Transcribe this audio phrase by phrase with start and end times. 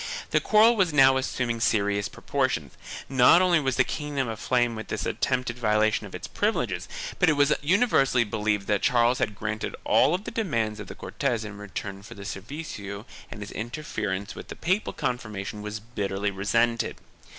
[0.31, 2.73] The quarrel was now assuming serious proportions;
[3.07, 6.87] not only was the kingdom aflame with this attempted violation of its privileges
[7.19, 11.43] but it was universally believed that Charles had granted all the demands of the Cortes
[11.45, 16.95] in return for the servicio and his interference with the papal confirmation was bitterly resented.